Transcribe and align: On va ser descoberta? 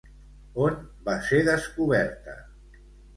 On 0.67 0.79
va 1.09 1.17
ser 1.27 1.41
descoberta? 1.49 2.35